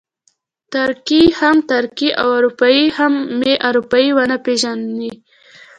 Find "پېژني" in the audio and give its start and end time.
4.45-5.11